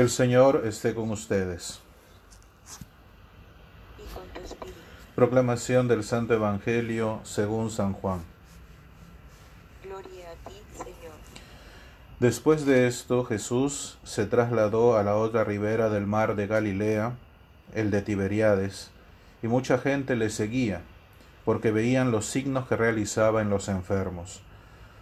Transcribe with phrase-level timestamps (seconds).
[0.00, 1.78] El Señor esté con ustedes.
[3.98, 4.78] y con tu espíritu.
[5.14, 8.20] Proclamación del Santo Evangelio según San Juan.
[9.84, 11.12] Gloria a ti, Señor.
[12.18, 17.12] Después de esto, Jesús se trasladó a la otra ribera del mar de Galilea,
[17.74, 18.90] el de Tiberiades,
[19.42, 20.80] y mucha gente le seguía,
[21.44, 24.40] porque veían los signos que realizaba en los enfermos.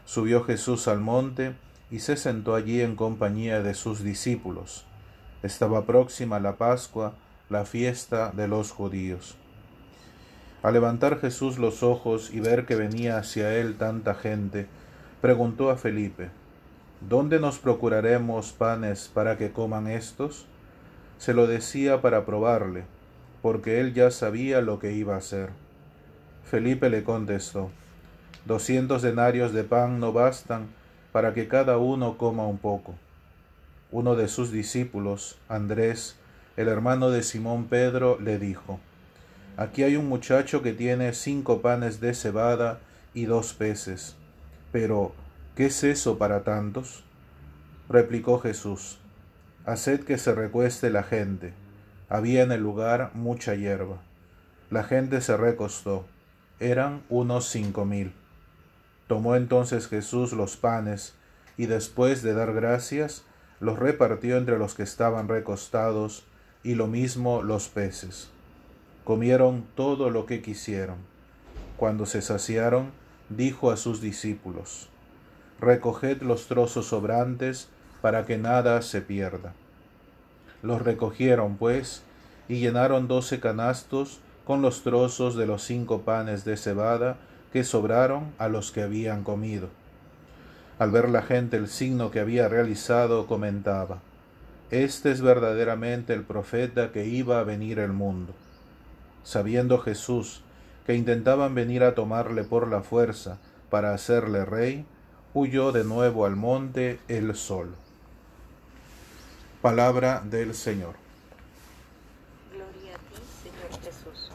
[0.06, 1.54] Subió Jesús al monte
[1.88, 4.86] y se sentó allí en compañía de sus discípulos.
[5.42, 7.14] Estaba próxima la Pascua,
[7.48, 9.36] la fiesta de los judíos.
[10.64, 14.66] Al levantar Jesús los ojos y ver que venía hacia él tanta gente,
[15.20, 16.30] preguntó a Felipe,
[17.08, 20.46] ¿Dónde nos procuraremos panes para que coman estos?
[21.18, 22.82] Se lo decía para probarle,
[23.40, 25.50] porque él ya sabía lo que iba a hacer.
[26.42, 27.70] Felipe le contestó,
[28.44, 30.66] Doscientos denarios de pan no bastan
[31.12, 32.94] para que cada uno coma un poco.
[33.90, 36.16] Uno de sus discípulos, Andrés,
[36.56, 38.80] el hermano de Simón Pedro, le dijo,
[39.56, 42.80] Aquí hay un muchacho que tiene cinco panes de cebada
[43.14, 44.16] y dos peces.
[44.70, 45.14] Pero,
[45.56, 47.02] ¿qué es eso para tantos?
[47.88, 48.98] Replicó Jesús,
[49.64, 51.54] Haced que se recueste la gente.
[52.08, 53.98] Había en el lugar mucha hierba.
[54.70, 56.06] La gente se recostó.
[56.60, 58.12] Eran unos cinco mil.
[59.06, 61.14] Tomó entonces Jesús los panes,
[61.56, 63.24] y después de dar gracias,
[63.60, 66.24] los repartió entre los que estaban recostados,
[66.62, 68.28] y lo mismo los peces.
[69.04, 70.96] Comieron todo lo que quisieron.
[71.76, 72.90] Cuando se saciaron,
[73.28, 74.88] dijo a sus discípulos,
[75.60, 77.68] Recoged los trozos sobrantes
[78.00, 79.54] para que nada se pierda.
[80.62, 82.02] Los recogieron, pues,
[82.48, 87.16] y llenaron doce canastos con los trozos de los cinco panes de cebada
[87.52, 89.68] que sobraron a los que habían comido.
[90.78, 93.98] Al ver la gente el signo que había realizado, comentaba,
[94.70, 98.32] Este es verdaderamente el profeta que iba a venir al mundo.
[99.24, 100.42] Sabiendo Jesús
[100.86, 103.38] que intentaban venir a tomarle por la fuerza
[103.70, 104.86] para hacerle rey,
[105.34, 107.72] huyó de nuevo al monte él solo.
[109.60, 110.94] Palabra del Señor.
[112.54, 114.30] Gloria a ti, Señor Jesús.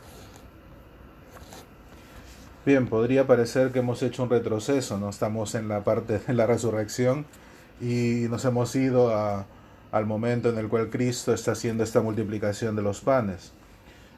[2.65, 6.45] Bien, podría parecer que hemos hecho un retroceso, no estamos en la parte de la
[6.47, 7.25] resurrección
[7.81, 9.45] y nos hemos ido a-
[9.91, 13.51] al momento en el cual Cristo está haciendo esta multiplicación de los panes.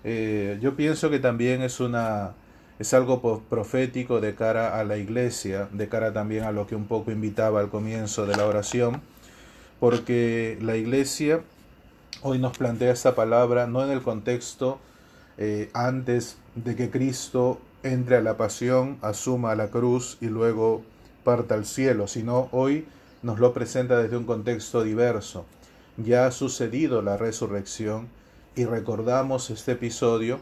[0.04, 2.34] Eh, yo pienso que también es una
[2.78, 6.88] es algo profético de cara a la iglesia, de cara también a lo que un
[6.88, 9.02] poco invitaba al comienzo de la oración,
[9.80, 11.40] porque la iglesia
[12.22, 14.80] hoy nos plantea esta palabra no en el contexto
[15.38, 20.84] eh, antes de que Cristo entre a la pasión, asuma la cruz y luego
[21.24, 22.86] parta al cielo, sino hoy
[23.22, 25.46] nos lo presenta desde un contexto diverso.
[25.98, 28.08] Ya ha sucedido la resurrección
[28.56, 30.40] y recordamos este episodio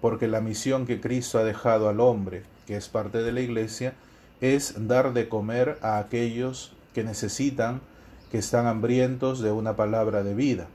[0.00, 3.94] porque la misión que Cristo ha dejado al hombre, que es parte de la iglesia,
[4.40, 7.80] es dar de comer a aquellos que necesitan,
[8.30, 10.66] que están hambrientos de una palabra de vida.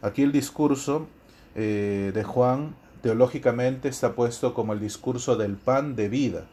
[0.00, 1.06] Aquí el discurso
[1.54, 6.44] eh, de Juan teológicamente está puesto como el discurso del pan de vida.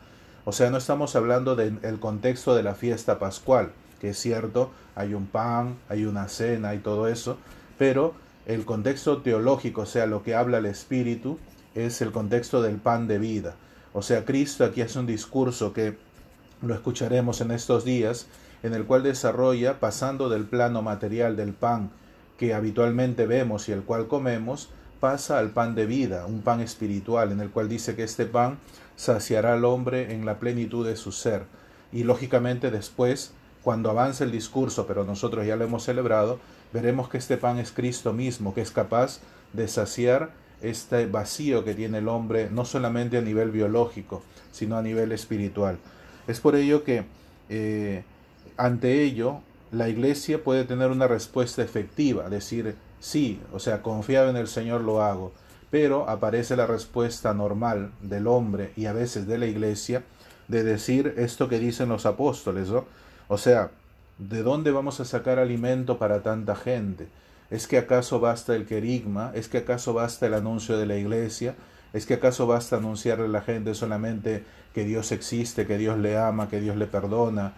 [0.46, 3.72] O sea, no estamos hablando del contexto de la fiesta pascual,
[4.02, 7.38] que es cierto, hay un pan, hay una cena y todo eso,
[7.78, 8.14] pero
[8.46, 11.40] el contexto teológico, o sea, lo que habla el Espíritu,
[11.76, 13.56] es el contexto del pan de vida.
[13.94, 15.98] O sea, Cristo aquí hace un discurso que
[16.62, 18.28] lo escucharemos en estos días,
[18.64, 21.92] en el cual desarrolla, pasando del plano material del pan
[22.38, 24.70] que habitualmente vemos y el cual comemos,
[25.04, 28.58] pasa al pan de vida, un pan espiritual, en el cual dice que este pan
[28.96, 31.44] saciará al hombre en la plenitud de su ser.
[31.92, 36.40] Y lógicamente después, cuando avance el discurso, pero nosotros ya lo hemos celebrado,
[36.72, 39.20] veremos que este pan es Cristo mismo, que es capaz
[39.52, 40.32] de saciar
[40.62, 45.80] este vacío que tiene el hombre, no solamente a nivel biológico, sino a nivel espiritual.
[46.28, 47.04] Es por ello que
[47.50, 48.06] eh,
[48.56, 54.38] ante ello la iglesia puede tener una respuesta efectiva, decir, sí, o sea, confiado en
[54.38, 55.34] el Señor lo hago,
[55.70, 60.04] pero aparece la respuesta normal del hombre y a veces de la iglesia
[60.48, 62.86] de decir esto que dicen los apóstoles, ¿no?
[63.28, 63.72] O sea,
[64.20, 67.10] ¿de dónde vamos a sacar alimento para tanta gente?
[67.52, 69.32] ¿Es que acaso basta el querigma?
[69.36, 71.56] ¿Es que acaso basta el anuncio de la iglesia?
[71.92, 76.18] ¿Es que acaso basta anunciarle a la gente solamente que Dios existe, que Dios le
[76.18, 77.54] ama, que Dios le perdona,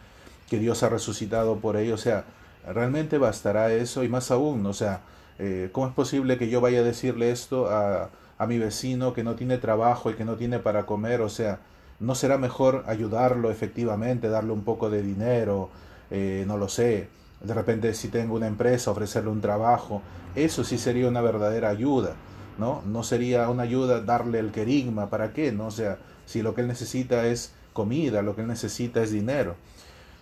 [0.50, 1.94] que Dios ha resucitado por ello?
[1.94, 2.26] O sea,
[2.68, 4.04] ¿realmente bastará eso?
[4.04, 5.02] Y más aún, o sea,
[5.40, 9.24] eh, ¿cómo es posible que yo vaya a decirle esto a, a mi vecino que
[9.24, 11.22] no tiene trabajo y que no tiene para comer?
[11.22, 11.60] O sea,
[12.00, 15.70] ¿no será mejor ayudarlo efectivamente, darle un poco de dinero?
[16.12, 17.10] Eh, no lo sé,
[17.42, 20.02] de repente si tengo una empresa, ofrecerle un trabajo,
[20.36, 22.14] eso sí sería una verdadera ayuda,
[22.58, 22.82] ¿no?
[22.86, 25.52] No sería una ayuda darle el querigma, ¿para qué?
[25.52, 25.68] ¿No?
[25.68, 29.56] O sea, si lo que él necesita es comida, lo que él necesita es dinero.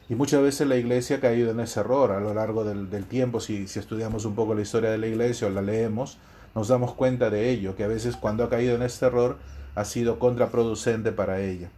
[0.10, 3.40] Y muchas veces la iglesia ha caído en ese error a lo largo del, tiempo,
[3.40, 6.18] si, si estudiamos un poco la historia de la iglesia o la leemos,
[6.56, 9.38] nos damos cuenta de ello, que a veces cuando ha caído en este error
[9.76, 11.70] ha sido contraproducente para ella.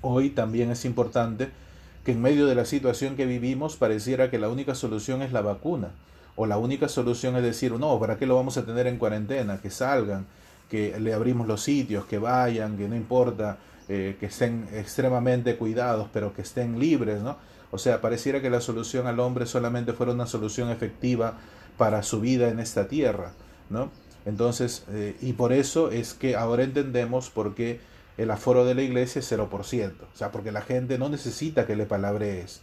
[0.00, 1.50] Hoy también es importante
[2.04, 5.42] que en medio de la situación que vivimos pareciera que la única solución es la
[5.42, 5.90] vacuna,
[6.34, 9.60] o la única solución es decir, no, ¿para qué lo vamos a tener en cuarentena?
[9.60, 10.26] Que salgan,
[10.68, 13.58] que le abrimos los sitios, que vayan, que no importa,
[13.88, 17.36] eh, que estén extremadamente cuidados, pero que estén libres, ¿no?
[17.70, 21.38] O sea, pareciera que la solución al hombre solamente fuera una solución efectiva
[21.78, 23.32] para su vida en esta tierra,
[23.70, 23.90] ¿no?
[24.24, 27.80] Entonces, eh, y por eso es que ahora entendemos por qué
[28.18, 29.92] el aforo de la iglesia es 0%.
[30.12, 32.60] O sea, porque la gente no necesita que le palabrees.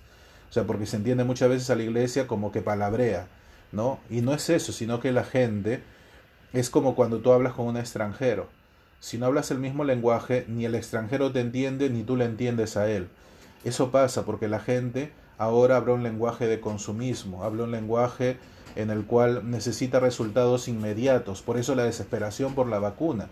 [0.50, 3.28] O sea, porque se entiende muchas veces a la iglesia como que palabrea,
[3.72, 4.00] ¿no?
[4.10, 5.84] Y no es eso, sino que la gente
[6.54, 8.48] es como cuando tú hablas con un extranjero.
[9.00, 12.76] Si no hablas el mismo lenguaje, ni el extranjero te entiende, ni tú le entiendes
[12.78, 13.08] a él.
[13.64, 18.38] Eso pasa porque la gente ahora habla un lenguaje de consumismo, habla un lenguaje
[18.76, 21.42] en el cual necesita resultados inmediatos.
[21.42, 23.30] Por eso la desesperación por la vacuna.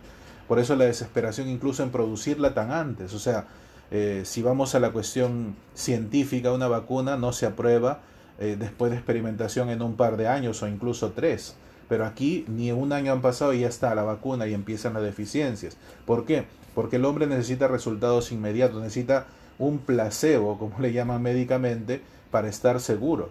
[0.48, 3.14] Por eso la desesperación incluso en producirla tan antes.
[3.14, 3.46] O sea,
[3.92, 8.02] eh, si vamos a la cuestión científica, una vacuna no se aprueba
[8.40, 11.56] eh, después de experimentación en un par de años o incluso tres.
[11.88, 15.04] Pero aquí ni un año han pasado y ya está la vacuna y empiezan las
[15.04, 15.78] deficiencias.
[16.06, 16.46] ¿Por qué?
[16.76, 19.28] Porque el hombre necesita resultados inmediatos, necesita
[19.60, 23.30] un placebo, como le llaman médicamente, para estar seguro.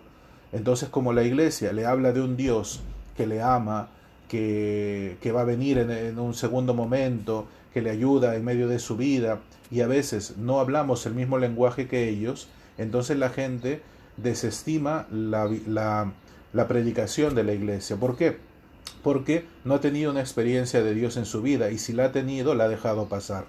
[0.53, 2.81] Entonces, como la iglesia le habla de un Dios
[3.17, 3.89] que le ama,
[4.29, 8.79] que, que va a venir en, un segundo momento, que le ayuda en medio de
[8.79, 12.49] su vida, y a veces no hablamos el mismo lenguaje que ellos,
[12.79, 13.83] entonces la gente
[14.17, 16.13] desestima la, la,
[16.57, 17.97] la predicación de la iglesia.
[17.97, 18.39] ¿Por qué?
[19.03, 22.13] Porque no ha tenido una experiencia de Dios en su vida, y si la ha
[22.13, 23.45] tenido, la ha dejado pasar.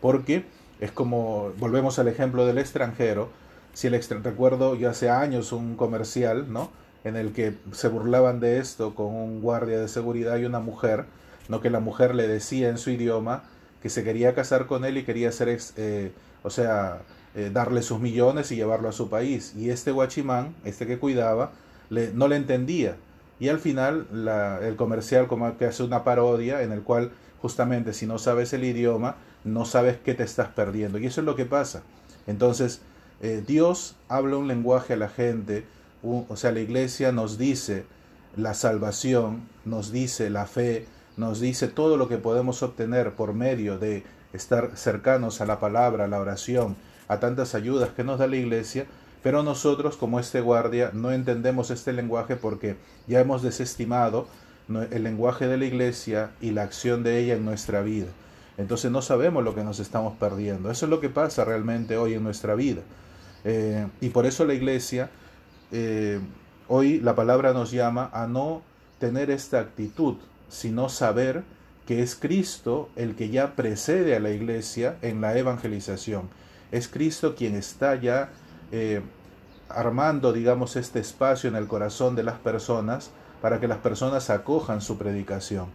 [0.00, 0.44] Porque
[0.80, 3.30] es como, volvemos al ejemplo del extranjero,
[3.74, 6.70] si el recuerdo yo hace años un comercial, ¿no?
[7.02, 11.06] En el que se burlaban de esto con un guardia de seguridad y una mujer,
[11.48, 13.42] no que la mujer le decía en su idioma
[13.82, 16.12] que se quería casar con él y quería hacer, eh,
[16.44, 17.02] o sea,
[17.34, 19.52] eh, darle sus millones y llevarlo a su país.
[19.56, 21.50] Y este guachimán, este que cuidaba,
[22.14, 22.96] no le entendía.
[23.38, 24.06] Y al final
[24.62, 27.10] el comercial como que hace una parodia en el cual
[27.40, 30.98] justamente si no sabes el idioma, no sabes qué te estás perdiendo.
[30.98, 31.82] Y eso es lo que pasa.
[32.26, 32.80] Entonces,
[33.20, 35.64] eh, Dios habla un lenguaje a la gente,
[36.02, 37.84] o sea, la iglesia nos dice
[38.36, 40.86] la salvación, nos dice la fe,
[41.16, 46.04] nos dice todo lo que podemos obtener por medio de estar cercanos a la palabra,
[46.04, 46.76] a la oración,
[47.08, 48.86] a tantas ayudas que nos da la iglesia,
[49.22, 52.76] pero nosotros como este guardia no entendemos este lenguaje porque
[53.06, 54.26] ya hemos desestimado
[54.90, 58.08] el lenguaje de la iglesia y la acción de ella en nuestra vida.
[58.58, 60.70] Entonces no sabemos lo que nos estamos perdiendo.
[60.70, 62.82] Eso es lo que pasa realmente hoy en nuestra vida.
[63.44, 65.10] Eh, y por eso la iglesia,
[65.72, 66.20] eh,
[66.68, 68.62] hoy la palabra nos llama a no
[68.98, 70.16] tener esta actitud,
[70.48, 71.42] sino saber
[71.86, 76.28] que es Cristo el que ya precede a la iglesia en la evangelización.
[76.70, 78.30] Es Cristo quien está ya
[78.72, 79.02] eh,
[79.68, 83.10] armando, digamos, este espacio en el corazón de las personas
[83.40, 85.66] para que las personas acojan su predicación.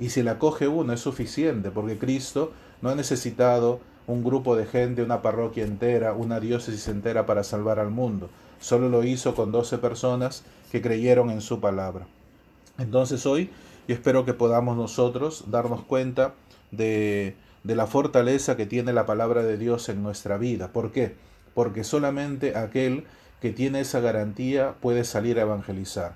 [0.00, 4.64] Y si la acoge uno es suficiente, porque Cristo no ha necesitado un grupo de
[4.64, 8.30] gente, una parroquia entera, una diócesis entera para salvar al mundo.
[8.60, 12.06] Solo lo hizo con doce personas que creyeron en su palabra.
[12.78, 13.50] Entonces hoy
[13.86, 16.34] yo espero que podamos nosotros darnos cuenta
[16.70, 20.68] de, de la fortaleza que tiene la palabra de Dios en nuestra vida.
[20.72, 21.16] ¿Por qué?
[21.58, 23.02] Porque solamente aquel
[23.40, 26.12] que tiene esa garantía puede salir a evangelizar.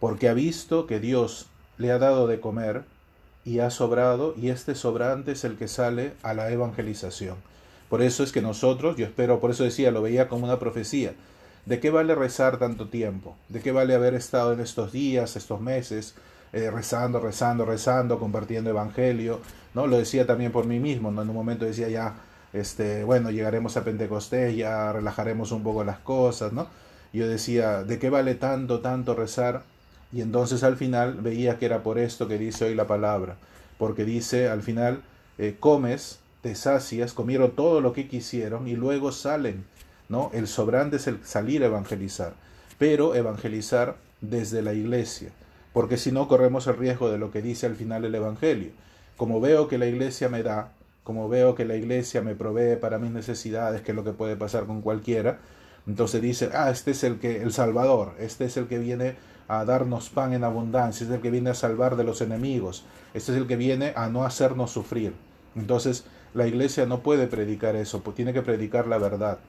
[0.00, 1.46] Porque ha visto que Dios
[1.78, 2.82] le ha dado de comer,
[3.44, 7.36] y ha sobrado y este sobrante es el que sale a la evangelización.
[7.88, 11.12] Por eso es que nosotros, yo espero, por eso decía, lo veía como una profecía.
[11.66, 13.36] ¿De qué vale rezar tanto tiempo?
[13.48, 16.16] ¿De qué vale haber estado en estos días, estos meses,
[16.52, 19.38] eh, rezando, rezando, rezando, compartiendo evangelio?
[19.72, 19.86] ¿no?
[19.86, 21.22] Lo decía también por mí mismo, ¿no?
[21.22, 22.16] en un momento decía ya,
[22.52, 26.66] este, bueno, llegaremos a Pentecostés, ya relajaremos un poco las cosas, ¿no?
[27.12, 29.62] Yo decía, ¿de qué vale tanto, tanto rezar
[30.12, 33.36] y entonces al final veía que era por esto que dice hoy la palabra,
[33.78, 35.02] porque dice al final,
[35.38, 39.64] eh, comes, te sacias, comieron todo lo que quisieron y luego salen,
[40.08, 40.30] ¿no?
[40.34, 42.32] El sobrante es el salir a evangelizar,
[42.78, 45.30] pero evangelizar desde la iglesia,
[45.72, 48.70] porque si no corremos el riesgo de lo que dice al final el Evangelio.
[49.16, 50.72] Como veo que la iglesia me da,
[51.10, 54.36] como veo que la iglesia me provee para mis necesidades, que es lo que puede
[54.36, 55.40] pasar con cualquiera,
[55.84, 59.16] Entonces dice, ah, este es el que el Salvador, este es el que viene
[59.48, 62.84] a darnos pan en abundancia, este es el que viene a salvar de los enemigos,
[63.12, 65.12] este es el que viene a no hacernos sufrir.
[65.56, 69.40] Entonces, la iglesia no puede predicar eso, pues tiene que predicar la verdad.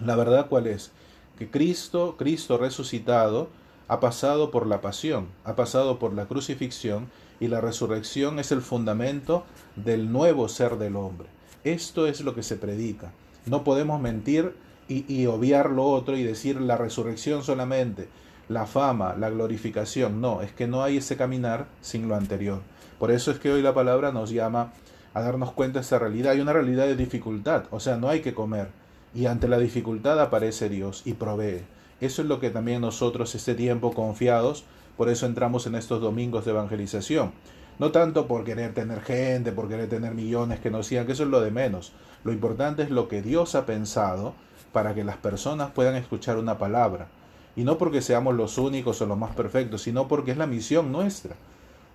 [0.00, 0.90] ¿La verdad cuál es?
[1.38, 3.50] Que Cristo, Cristo resucitado,
[3.88, 7.08] ha pasado por la pasión, ha pasado por la crucifixión
[7.40, 9.44] y la resurrección es el fundamento
[9.76, 11.28] del nuevo ser del hombre.
[11.64, 13.12] Esto es lo que se predica.
[13.46, 14.54] No podemos mentir
[14.88, 18.08] y, obviar lo otro y decir la resurrección solamente,
[18.48, 20.20] la fama, la glorificación.
[20.20, 22.60] No, es que no hay ese caminar sin lo anterior.
[22.98, 24.72] Por eso es que hoy la palabra nos llama
[25.14, 26.32] a darnos cuenta de esta realidad.
[26.32, 28.68] Hay una realidad de dificultad, o sea, no hay que comer.
[29.14, 31.62] Y ante la dificultad aparece Dios y provee.
[32.00, 34.64] Eso es lo que también nosotros este tiempo confiados,
[34.96, 37.32] por eso entramos en estos domingos de evangelización.
[37.78, 41.24] No tanto por querer tener gente, por querer tener millones que nos sigan, que eso
[41.24, 41.92] es lo de menos.
[42.24, 44.34] Lo importante es lo que Dios ha pensado
[44.72, 47.08] para que las personas puedan escuchar una palabra.
[47.56, 50.92] Y no porque seamos los únicos o los más perfectos, sino porque es la misión
[50.92, 51.36] nuestra.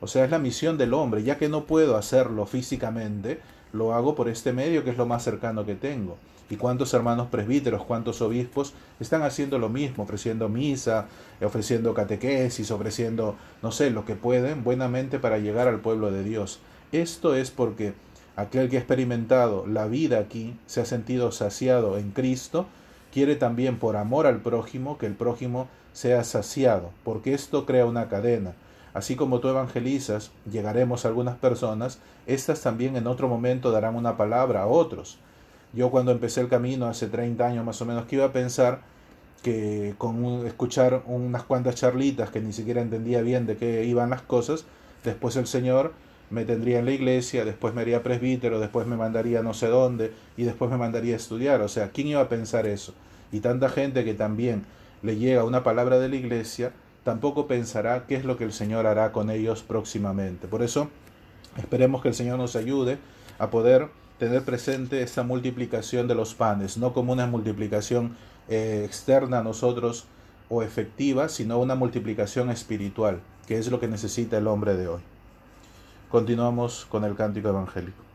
[0.02, 1.24] O sea, es la misión del hombre.
[1.24, 3.40] Ya que no puedo hacerlo físicamente,
[3.72, 6.18] lo hago por este medio que es lo más cercano que tengo.
[6.54, 11.08] ¿Y cuántos hermanos presbíteros, cuántos obispos están haciendo lo mismo, ofreciendo misa,
[11.42, 16.60] ofreciendo catequesis, ofreciendo, no sé, lo que pueden buenamente para llegar al pueblo de Dios?
[16.92, 17.96] Esto es porque
[18.36, 22.68] aquel que ha experimentado la vida aquí, se ha sentido saciado en Cristo,
[23.12, 28.10] quiere también por amor al prójimo que el prójimo sea saciado, porque esto crea una
[28.10, 28.54] cadena.
[28.94, 34.18] Así como tú evangelizas, llegaremos a algunas personas, estas también en otro momento darán una
[34.18, 35.18] palabra a otros.
[35.74, 38.82] Yo cuando empecé el camino hace 30 años más o menos, que iba a pensar
[39.42, 44.22] que con escuchar unas cuantas charlitas que ni siquiera entendía bien de qué iban las
[44.22, 44.66] cosas,
[45.04, 45.94] después el Señor
[46.30, 50.14] me tendría en la iglesia, después me haría presbítero, después me mandaría no sé dónde
[50.38, 51.62] y después me mandaría a estudiar.
[51.62, 52.94] O sea, ¿quién iba a pensar eso?
[53.32, 54.66] Y tanta gente que también
[55.02, 56.72] le llega una palabra de la iglesia,
[57.04, 60.48] tampoco pensará qué es lo que el Señor hará con ellos próximamente.
[60.48, 60.90] Por eso,
[61.58, 62.98] esperemos que el Señor nos ayude
[63.40, 63.90] a poder
[64.24, 68.16] tener presente esta multiplicación de los panes, no como una multiplicación
[68.48, 70.06] eh, externa a nosotros
[70.48, 75.02] o efectiva, sino una multiplicación espiritual, que es lo que necesita el hombre de hoy.
[76.10, 78.13] Continuamos con el cántico evangélico.